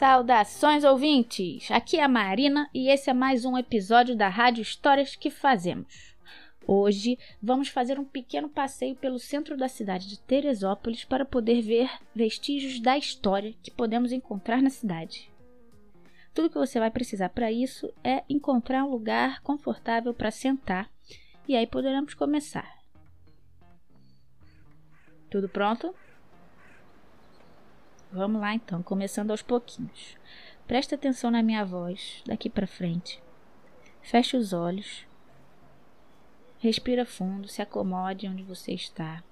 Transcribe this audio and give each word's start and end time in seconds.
Saudações 0.00 0.82
ouvintes! 0.82 1.70
Aqui 1.70 1.98
é 1.98 2.02
a 2.02 2.08
Marina 2.08 2.70
e 2.72 2.88
esse 2.88 3.10
é 3.10 3.12
mais 3.12 3.44
um 3.44 3.58
episódio 3.58 4.16
da 4.16 4.30
Rádio 4.30 4.62
Histórias 4.62 5.14
que 5.14 5.28
Fazemos. 5.28 6.16
Hoje 6.66 7.18
vamos 7.42 7.68
fazer 7.68 8.00
um 8.00 8.04
pequeno 8.06 8.48
passeio 8.48 8.96
pelo 8.96 9.18
centro 9.18 9.58
da 9.58 9.68
cidade 9.68 10.08
de 10.08 10.18
Teresópolis 10.18 11.04
para 11.04 11.26
poder 11.26 11.60
ver 11.60 11.90
vestígios 12.14 12.80
da 12.80 12.96
história 12.96 13.52
que 13.62 13.70
podemos 13.70 14.10
encontrar 14.10 14.62
na 14.62 14.70
cidade. 14.70 15.30
Tudo 16.32 16.48
que 16.48 16.58
você 16.58 16.80
vai 16.80 16.90
precisar 16.90 17.28
para 17.28 17.52
isso 17.52 17.92
é 18.02 18.24
encontrar 18.26 18.84
um 18.84 18.90
lugar 18.90 19.42
confortável 19.42 20.14
para 20.14 20.30
sentar 20.30 20.90
e 21.46 21.54
aí 21.54 21.66
poderemos 21.66 22.14
começar. 22.14 22.74
Tudo 25.28 25.46
pronto? 25.46 25.94
Vamos 28.12 28.40
lá 28.40 28.52
então, 28.54 28.82
começando 28.82 29.30
aos 29.30 29.42
pouquinhos. 29.42 30.16
Presta 30.66 30.96
atenção 30.96 31.30
na 31.30 31.44
minha 31.44 31.64
voz 31.64 32.22
daqui 32.26 32.50
para 32.50 32.66
frente. 32.66 33.22
Feche 34.02 34.36
os 34.36 34.52
olhos. 34.52 35.06
Respira 36.58 37.06
fundo, 37.06 37.46
se 37.46 37.62
acomode 37.62 38.26
onde 38.26 38.42
você 38.42 38.72
está. 38.72 39.22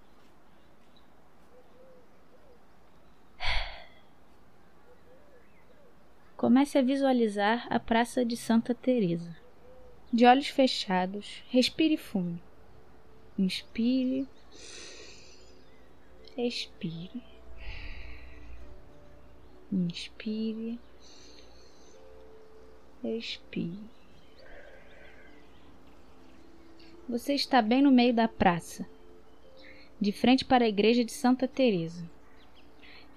Comece 6.37 6.79
a 6.79 6.83
visualizar 6.83 7.67
a 7.69 7.81
Praça 7.81 8.25
de 8.25 8.37
Santa 8.37 8.73
Teresa. 8.73 9.37
De 10.13 10.25
olhos 10.25 10.47
fechados, 10.47 11.43
respire 11.49 11.97
fundo. 11.97 12.41
Inspire. 13.37 14.27
Expire. 16.37 17.38
Inspire. 19.71 20.79
Expire. 23.05 23.79
Você 27.07 27.35
está 27.35 27.61
bem 27.61 27.83
no 27.83 27.91
meio 27.91 28.15
da 28.15 28.27
praça, 28.27 28.87
de 30.01 30.11
frente 30.11 30.45
para 30.45 30.65
a 30.65 30.69
igreja 30.69 31.05
de 31.05 31.13
Santa 31.13 31.47
Teresa. 31.47 32.03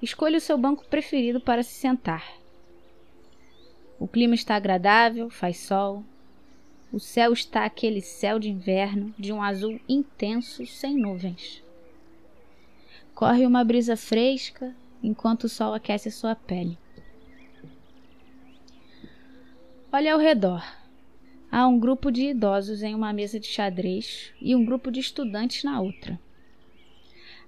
Escolha 0.01 0.37
o 0.37 0.41
seu 0.41 0.57
banco 0.57 0.85
preferido 0.87 1.39
para 1.39 1.63
se 1.63 1.73
sentar. 1.73 2.33
O 3.97 4.07
clima 4.07 4.35
está 4.35 4.55
agradável, 4.55 5.29
faz 5.29 5.57
sol. 5.57 6.03
O 6.91 6.99
céu 6.99 7.31
está 7.31 7.63
aquele 7.63 8.01
céu 8.01 8.39
de 8.39 8.49
inverno, 8.49 9.13
de 9.17 9.31
um 9.31 9.41
azul 9.41 9.79
intenso, 9.87 10.65
sem 10.65 10.97
nuvens. 10.97 11.63
Corre 13.15 13.45
uma 13.45 13.63
brisa 13.63 13.95
fresca, 13.95 14.75
enquanto 15.03 15.45
o 15.45 15.49
sol 15.49 15.73
aquece 15.73 16.11
sua 16.11 16.35
pele. 16.35 16.77
Olha 19.91 20.13
ao 20.13 20.19
redor. 20.19 20.63
Há 21.51 21.67
um 21.67 21.77
grupo 21.77 22.11
de 22.11 22.27
idosos 22.27 22.81
em 22.81 22.95
uma 22.95 23.11
mesa 23.11 23.39
de 23.39 23.47
xadrez 23.47 24.33
e 24.39 24.55
um 24.55 24.63
grupo 24.63 24.89
de 24.89 25.01
estudantes 25.01 25.63
na 25.65 25.81
outra. 25.81 26.17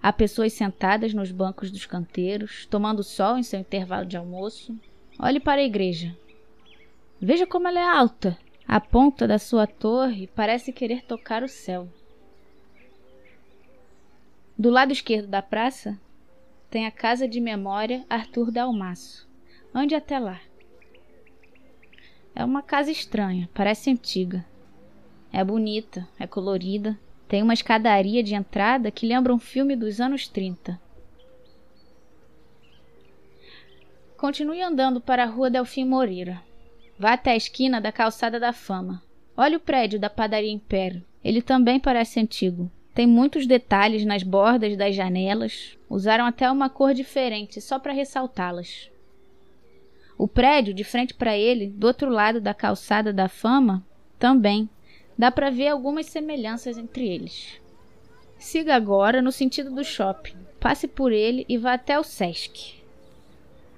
Há 0.01 0.11
pessoas 0.11 0.51
sentadas 0.51 1.13
nos 1.13 1.31
bancos 1.31 1.71
dos 1.71 1.85
canteiros, 1.85 2.65
tomando 2.65 3.01
sol 3.01 3.37
em 3.37 3.43
seu 3.43 3.61
intervalo 3.61 4.05
de 4.05 4.17
almoço. 4.17 4.77
Olhe 5.17 5.39
para 5.39 5.61
a 5.61 5.63
igreja. 5.63 6.13
Veja 7.21 7.47
como 7.47 7.69
ela 7.69 7.79
é 7.79 7.87
alta. 7.87 8.37
A 8.67 8.81
ponta 8.81 9.25
da 9.25 9.39
sua 9.39 9.65
torre 9.65 10.27
parece 10.35 10.73
querer 10.73 11.03
tocar 11.03 11.43
o 11.43 11.47
céu. 11.47 11.87
Do 14.57 14.69
lado 14.69 14.91
esquerdo 14.91 15.27
da 15.27 15.41
praça 15.41 15.97
tem 16.73 16.87
a 16.87 16.91
Casa 16.91 17.27
de 17.27 17.39
Memória 17.39 18.03
Arthur 18.09 18.49
Dalmaço. 18.49 19.29
Ande 19.75 19.93
até 19.93 20.17
lá. 20.17 20.41
É 22.33 22.43
uma 22.43 22.63
casa 22.63 22.89
estranha, 22.89 23.47
parece 23.53 23.91
antiga. 23.91 24.43
É 25.31 25.43
bonita, 25.43 26.07
é 26.17 26.25
colorida, 26.25 26.97
tem 27.27 27.43
uma 27.43 27.53
escadaria 27.53 28.23
de 28.23 28.33
entrada 28.33 28.89
que 28.89 29.05
lembra 29.05 29.31
um 29.31 29.37
filme 29.37 29.75
dos 29.75 30.01
anos 30.01 30.27
30. 30.27 30.81
Continue 34.17 34.63
andando 34.63 34.99
para 34.99 35.25
a 35.25 35.27
rua 35.27 35.51
Delfim 35.51 35.85
Moreira. 35.85 36.41
Vá 36.97 37.13
até 37.13 37.33
a 37.33 37.37
esquina 37.37 37.79
da 37.79 37.91
Calçada 37.91 38.39
da 38.39 38.51
Fama. 38.51 39.03
Olhe 39.37 39.57
o 39.57 39.59
prédio 39.59 39.99
da 39.99 40.09
Padaria 40.09 40.51
Império. 40.51 41.05
Ele 41.23 41.39
também 41.39 41.79
parece 41.79 42.19
antigo. 42.19 42.71
Tem 42.93 43.07
muitos 43.07 43.47
detalhes 43.47 44.05
nas 44.05 44.21
bordas 44.21 44.77
das 44.77 44.95
janelas. 44.95 45.77
Usaram 45.89 46.25
até 46.25 46.49
uma 46.49 46.69
cor 46.69 46.93
diferente 46.93 47.59
só 47.59 47.79
para 47.79 47.91
ressaltá-las. 47.91 48.91
O 50.17 50.27
prédio 50.27 50.73
de 50.73 50.83
frente 50.83 51.13
para 51.13 51.35
ele, 51.35 51.67
do 51.67 51.87
outro 51.87 52.09
lado 52.09 52.39
da 52.39 52.53
calçada 52.53 53.11
da 53.11 53.27
fama, 53.27 53.83
também. 54.19 54.69
Dá 55.17 55.31
para 55.31 55.49
ver 55.49 55.69
algumas 55.69 56.05
semelhanças 56.05 56.77
entre 56.77 57.07
eles. 57.07 57.59
Siga 58.37 58.75
agora 58.75 59.21
no 59.21 59.31
sentido 59.31 59.71
do 59.71 59.83
shopping. 59.83 60.35
Passe 60.59 60.87
por 60.87 61.11
ele 61.11 61.45
e 61.49 61.57
vá 61.57 61.73
até 61.73 61.99
o 61.99 62.03
Sesc. 62.03 62.75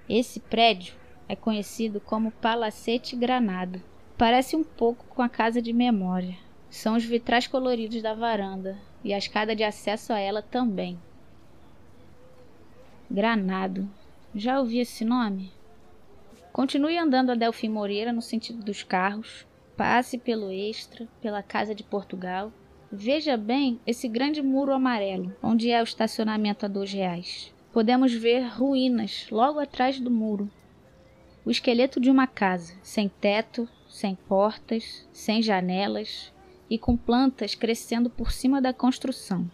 Esse 0.09 0.39
prédio 0.39 0.93
é 1.27 1.35
conhecido 1.35 1.99
como 1.99 2.31
Palacete 2.31 3.15
Granado. 3.15 3.81
Parece 4.17 4.55
um 4.55 4.63
pouco 4.63 5.05
com 5.07 5.21
a 5.21 5.29
casa 5.29 5.61
de 5.61 5.73
memória. 5.73 6.44
São 6.69 6.95
os 6.95 7.05
vitrais 7.05 7.47
coloridos 7.47 8.01
da 8.01 8.13
varanda, 8.13 8.77
e 9.03 9.13
a 9.13 9.17
escada 9.17 9.55
de 9.55 9.63
acesso 9.63 10.11
a 10.11 10.19
ela 10.19 10.41
também. 10.41 10.99
Granado. 13.09 13.87
Já 14.33 14.59
ouvi 14.59 14.79
esse 14.79 15.05
nome? 15.05 15.51
Continue 16.51 16.97
andando 16.97 17.31
a 17.31 17.35
Delfim 17.35 17.69
Moreira 17.69 18.11
no 18.11 18.21
sentido 18.21 18.63
dos 18.63 18.81
carros, 18.81 19.45
passe 19.77 20.17
pelo 20.17 20.51
Extra, 20.51 21.07
pela 21.21 21.43
Casa 21.43 21.75
de 21.75 21.83
Portugal. 21.83 22.51
Veja 22.91 23.37
bem 23.37 23.79
esse 23.85 24.07
grande 24.07 24.41
muro 24.41 24.73
amarelo, 24.73 25.35
onde 25.43 25.69
é 25.69 25.81
o 25.81 25.83
estacionamento 25.83 26.65
a 26.65 26.69
dois 26.69 26.91
reais. 26.91 27.53
Podemos 27.71 28.13
ver 28.13 28.47
ruínas 28.47 29.27
logo 29.29 29.59
atrás 29.59 29.99
do 29.99 30.09
muro. 30.09 30.49
O 31.45 31.51
esqueleto 31.51 31.99
de 31.99 32.09
uma 32.09 32.25
casa, 32.25 32.73
sem 32.81 33.07
teto, 33.07 33.67
sem 33.87 34.15
portas, 34.15 35.07
sem 35.11 35.41
janelas, 35.41 36.33
e 36.69 36.77
com 36.77 36.97
plantas 36.97 37.55
crescendo 37.55 38.09
por 38.09 38.31
cima 38.31 38.61
da 38.61 38.73
construção. 38.73 39.49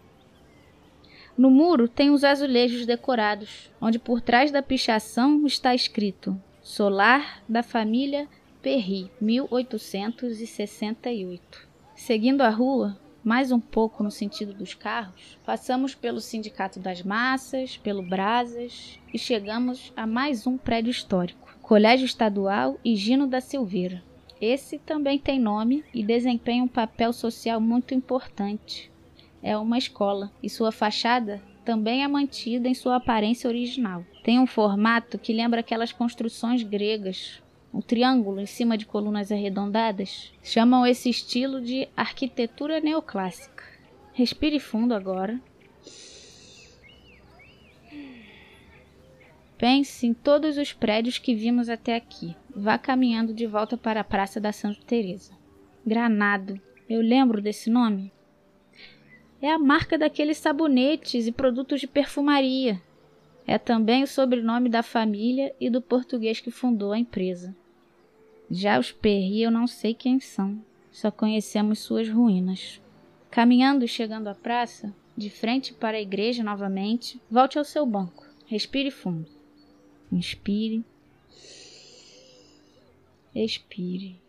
No 1.38 1.50
muro 1.50 1.88
tem 1.88 2.12
os 2.12 2.24
azulejos 2.24 2.86
decorados, 2.86 3.72
onde 3.80 3.98
por 3.98 4.22
trás 4.22 4.52
da 4.52 4.62
pichação 4.62 5.46
está 5.46 5.74
escrito 5.74 6.40
Solar 6.62 7.42
da 7.50 7.64
família 7.64 8.28
Perry, 8.62 9.10
1868. 9.20 11.68
Seguindo 11.96 12.42
a 12.42 12.50
rua, 12.50 13.00
mais 13.24 13.52
um 13.52 13.60
pouco 13.60 14.04
no 14.04 14.12
sentido 14.12 14.54
dos 14.54 14.74
carros, 14.74 15.38
passamos 15.46 15.96
pelo 15.96 16.22
Sindicato 16.22 16.80
das 16.80 17.02
Massas, 17.02 17.78
pelo 17.78 18.04
Brasas 18.04 19.00
e 19.14 19.18
chegamos 19.18 19.94
a 19.96 20.06
mais 20.06 20.46
um 20.46 20.58
prédio 20.58 20.92
histórico, 20.92 21.58
Colégio 21.62 22.06
Estadual 22.06 22.78
Higino 22.84 23.26
da 23.26 23.40
Silveira. 23.42 24.04
Esse 24.42 24.80
também 24.80 25.20
tem 25.20 25.40
nome 25.40 25.86
e 25.94 26.04
desempenha 26.04 26.64
um 26.64 26.68
papel 26.68 27.14
social 27.14 27.62
muito 27.62 27.94
importante. 27.94 28.92
É 29.44 29.56
uma 29.56 29.78
escola 29.78 30.32
e 30.42 30.50
sua 30.50 30.72
fachada 30.72 31.42
também 31.64 32.04
é 32.04 32.08
mantida 32.08 32.68
em 32.68 32.74
sua 32.74 32.96
aparência 32.96 33.48
original. 33.48 34.04
Tem 34.24 34.40
um 34.40 34.48
formato 34.48 35.20
que 35.20 35.32
lembra 35.32 35.60
aquelas 35.60 35.92
construções 35.92 36.64
gregas, 36.64 37.42
um 37.72 37.82
triângulo 37.82 38.42
em 38.42 38.48
cima 38.48 38.76
de 38.76 38.86
colunas 38.88 39.32
arredondadas. 39.32 40.34
Chamam 40.42 40.88
esse 40.88 41.08
estilo 41.08 41.62
de 41.62 41.88
arquitetura 41.96 42.80
neoclássica. 42.80 43.64
Respire 44.14 44.60
fundo 44.60 44.96
agora 44.96 45.40
Pense 49.62 50.08
em 50.08 50.14
todos 50.16 50.58
os 50.58 50.74
prédios 50.74 51.20
que 51.20 51.36
vimos 51.36 51.70
até 51.70 51.96
aqui. 51.96 52.36
Vá 52.54 52.78
caminhando 52.78 53.34
de 53.34 53.48
volta 53.48 53.78
para 53.78 54.02
a 54.02 54.04
Praça 54.04 54.40
da 54.40 54.52
Santa 54.52 54.82
Teresa. 54.86 55.32
Granado. 55.86 56.60
Eu 56.90 57.02
lembro 57.02 57.42
desse 57.42 57.70
nome. 57.70 58.12
É 59.42 59.50
a 59.50 59.58
marca 59.58 59.98
daqueles 59.98 60.38
sabonetes 60.38 61.28
e 61.28 61.32
produtos 61.32 61.80
de 61.80 61.88
perfumaria. 61.88 62.82
É 63.48 63.58
também 63.58 64.04
o 64.04 64.08
sobrenome 64.08 64.70
da 64.70 64.84
família 64.84 65.56
e 65.60 65.70
do 65.70 65.82
português 65.82 66.42
que 66.42 66.52
fundou 66.52 66.92
a 66.92 67.00
empresa. 67.00 67.56
Já 68.50 68.78
os 68.78 68.92
Perry 68.92 69.42
eu 69.42 69.50
não 69.50 69.66
sei 69.66 69.94
quem 69.94 70.20
são, 70.20 70.62
só 70.92 71.10
conhecemos 71.10 71.80
suas 71.80 72.10
ruínas. 72.10 72.82
Caminhando 73.30 73.86
e 73.86 73.88
chegando 73.88 74.28
à 74.28 74.36
praça, 74.36 74.94
de 75.16 75.30
frente 75.30 75.74
para 75.74 75.98
a 75.98 76.02
igreja 76.02 76.44
novamente, 76.44 77.20
volte 77.32 77.58
ao 77.58 77.64
seu 77.64 77.86
banco. 77.86 78.26
Respire 78.46 78.92
fundo. 78.92 79.32
Inspire. 80.12 80.84
Expire. 83.34 84.22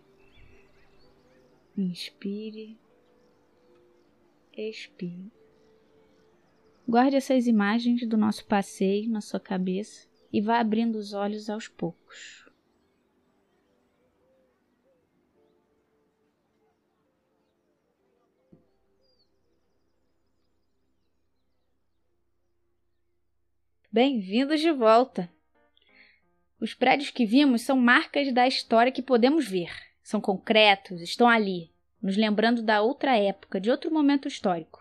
Inspire. 1.76 2.78
Expire. 4.56 5.32
Guarde 6.86 7.16
essas 7.16 7.48
imagens 7.48 8.06
do 8.06 8.16
nosso 8.16 8.46
passeio 8.46 9.10
na 9.10 9.20
sua 9.20 9.40
cabeça 9.40 10.08
e 10.32 10.40
vá 10.40 10.60
abrindo 10.60 10.96
os 10.96 11.12
olhos 11.12 11.50
aos 11.50 11.66
poucos. 11.66 12.48
Bem-vindos 23.90 24.60
de 24.60 24.70
volta! 24.70 25.28
Os 26.62 26.74
prédios 26.74 27.10
que 27.10 27.26
vimos 27.26 27.62
são 27.62 27.76
marcas 27.76 28.32
da 28.32 28.46
história 28.46 28.92
que 28.92 29.02
podemos 29.02 29.48
ver. 29.48 29.72
São 30.00 30.20
concretos, 30.20 31.00
estão 31.00 31.28
ali, 31.28 31.72
nos 32.00 32.16
lembrando 32.16 32.62
da 32.62 32.80
outra 32.80 33.16
época, 33.16 33.60
de 33.60 33.68
outro 33.68 33.92
momento 33.92 34.28
histórico. 34.28 34.80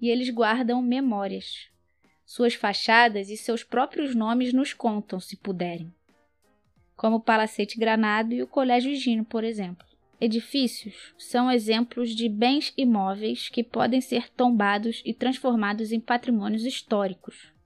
E 0.00 0.10
eles 0.10 0.28
guardam 0.28 0.82
memórias. 0.82 1.68
Suas 2.26 2.54
fachadas 2.54 3.30
e 3.30 3.36
seus 3.36 3.62
próprios 3.62 4.12
nomes 4.12 4.52
nos 4.52 4.74
contam, 4.74 5.20
se 5.20 5.36
puderem. 5.36 5.94
Como 6.96 7.18
o 7.18 7.20
Palacete 7.20 7.78
Granado 7.78 8.34
e 8.34 8.42
o 8.42 8.48
Colégio 8.48 8.92
Gino, 8.96 9.24
por 9.24 9.44
exemplo. 9.44 9.86
Edifícios 10.20 11.14
são 11.16 11.48
exemplos 11.48 12.10
de 12.10 12.28
bens 12.28 12.72
imóveis 12.76 13.48
que 13.48 13.62
podem 13.62 14.00
ser 14.00 14.28
tombados 14.30 15.00
e 15.04 15.14
transformados 15.14 15.92
em 15.92 16.00
patrimônios 16.00 16.64
históricos 16.64 17.56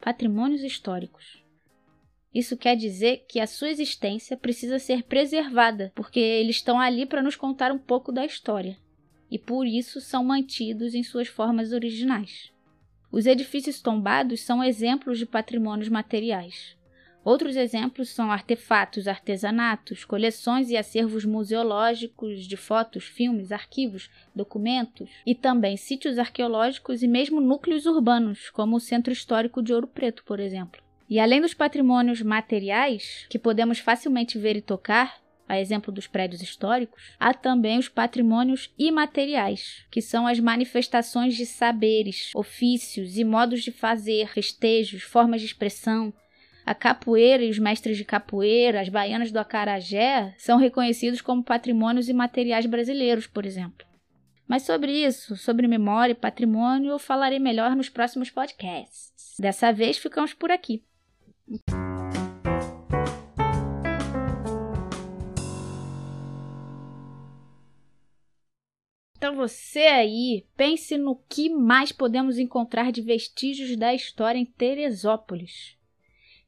patrimônios 0.00 0.62
históricos. 0.62 1.45
Isso 2.36 2.54
quer 2.54 2.76
dizer 2.76 3.24
que 3.26 3.40
a 3.40 3.46
sua 3.46 3.70
existência 3.70 4.36
precisa 4.36 4.78
ser 4.78 5.04
preservada, 5.04 5.90
porque 5.94 6.20
eles 6.20 6.56
estão 6.56 6.78
ali 6.78 7.06
para 7.06 7.22
nos 7.22 7.34
contar 7.34 7.72
um 7.72 7.78
pouco 7.78 8.12
da 8.12 8.26
história, 8.26 8.76
e 9.30 9.38
por 9.38 9.66
isso 9.66 10.02
são 10.02 10.22
mantidos 10.22 10.94
em 10.94 11.02
suas 11.02 11.28
formas 11.28 11.72
originais. 11.72 12.52
Os 13.10 13.24
edifícios 13.24 13.80
tombados 13.80 14.42
são 14.42 14.62
exemplos 14.62 15.18
de 15.18 15.24
patrimônios 15.24 15.88
materiais. 15.88 16.76
Outros 17.24 17.56
exemplos 17.56 18.10
são 18.10 18.30
artefatos, 18.30 19.08
artesanatos, 19.08 20.04
coleções 20.04 20.68
e 20.68 20.76
acervos 20.76 21.24
museológicos 21.24 22.46
de 22.46 22.56
fotos, 22.58 23.04
filmes, 23.04 23.50
arquivos, 23.50 24.10
documentos 24.34 25.08
e 25.24 25.34
também 25.34 25.78
sítios 25.78 26.18
arqueológicos 26.18 27.02
e 27.02 27.08
mesmo 27.08 27.40
núcleos 27.40 27.86
urbanos, 27.86 28.50
como 28.50 28.76
o 28.76 28.80
Centro 28.80 29.10
Histórico 29.10 29.62
de 29.62 29.72
Ouro 29.72 29.86
Preto, 29.86 30.22
por 30.22 30.38
exemplo. 30.38 30.84
E 31.08 31.20
além 31.20 31.40
dos 31.40 31.54
patrimônios 31.54 32.20
materiais, 32.20 33.26
que 33.30 33.38
podemos 33.38 33.78
facilmente 33.78 34.38
ver 34.38 34.56
e 34.56 34.60
tocar, 34.60 35.20
a 35.48 35.60
exemplo 35.60 35.92
dos 35.92 36.08
prédios 36.08 36.42
históricos, 36.42 37.12
há 37.20 37.32
também 37.32 37.78
os 37.78 37.88
patrimônios 37.88 38.72
imateriais, 38.76 39.84
que 39.90 40.02
são 40.02 40.26
as 40.26 40.40
manifestações 40.40 41.36
de 41.36 41.46
saberes, 41.46 42.32
ofícios 42.34 43.16
e 43.16 43.24
modos 43.24 43.62
de 43.62 43.70
fazer, 43.70 44.28
festejos, 44.28 45.02
formas 45.02 45.40
de 45.40 45.46
expressão, 45.46 46.12
a 46.64 46.74
capoeira 46.74 47.44
e 47.44 47.50
os 47.50 47.60
mestres 47.60 47.96
de 47.96 48.04
capoeira, 48.04 48.80
as 48.80 48.88
baianas 48.88 49.30
do 49.30 49.38
acarajé, 49.38 50.34
são 50.36 50.58
reconhecidos 50.58 51.20
como 51.20 51.44
patrimônios 51.44 52.08
imateriais 52.08 52.66
brasileiros, 52.66 53.28
por 53.28 53.46
exemplo. 53.46 53.86
Mas 54.48 54.62
sobre 54.62 54.92
isso, 54.92 55.36
sobre 55.36 55.68
memória 55.68 56.12
e 56.12 56.16
patrimônio, 56.16 56.90
eu 56.90 56.98
falarei 56.98 57.38
melhor 57.38 57.76
nos 57.76 57.88
próximos 57.88 58.30
podcasts. 58.30 59.36
Dessa 59.38 59.72
vez 59.72 59.96
ficamos 59.96 60.34
por 60.34 60.50
aqui. 60.50 60.82
Então 69.16 69.36
você 69.36 69.80
aí, 69.80 70.44
pense 70.56 70.98
no 70.98 71.16
que 71.28 71.48
mais 71.48 71.92
podemos 71.92 72.38
encontrar 72.38 72.90
de 72.90 73.00
vestígios 73.00 73.76
da 73.76 73.94
história 73.94 74.38
em 74.38 74.44
Teresópolis. 74.44 75.76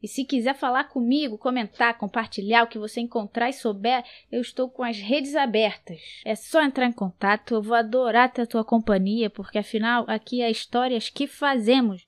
E 0.03 0.07
se 0.07 0.25
quiser 0.25 0.55
falar 0.55 0.85
comigo, 0.85 1.39
comentar, 1.39 1.97
compartilhar 1.99 2.65
o 2.65 2.69
que 2.69 2.79
você 2.79 3.01
encontrar 3.01 3.51
e 3.51 3.53
souber, 3.53 4.05
eu 4.31 4.41
estou 4.41 4.69
com 4.69 4.83
as 4.83 4.99
redes 4.99 5.35
abertas. 5.35 6.01
É 6.25 6.35
só 6.35 6.63
entrar 6.63 6.87
em 6.87 6.93
contato, 6.93 7.55
eu 7.55 7.63
vou 7.63 7.77
adorar 7.77 8.33
ter 8.33 8.43
a 8.43 8.47
tua 8.47 8.65
companhia, 8.65 9.29
porque 9.29 9.59
afinal 9.59 10.05
aqui 10.09 10.41
é 10.41 10.51
histórias 10.51 11.09
que 11.09 11.27
fazemos. 11.27 12.08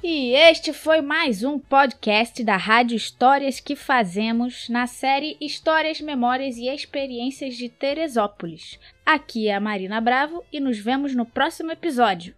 E 0.00 0.32
este 0.32 0.72
foi 0.72 1.00
mais 1.00 1.42
um 1.42 1.58
podcast 1.58 2.44
da 2.44 2.56
Rádio 2.56 2.96
Histórias 2.96 3.58
que 3.58 3.74
Fazemos 3.74 4.68
na 4.68 4.86
série 4.86 5.36
Histórias, 5.40 6.00
Memórias 6.00 6.56
e 6.56 6.68
Experiências 6.68 7.56
de 7.56 7.68
Teresópolis. 7.68 8.78
Aqui 9.04 9.48
é 9.48 9.54
a 9.56 9.60
Marina 9.60 10.00
Bravo 10.00 10.44
e 10.52 10.60
nos 10.60 10.78
vemos 10.78 11.16
no 11.16 11.26
próximo 11.26 11.72
episódio. 11.72 12.32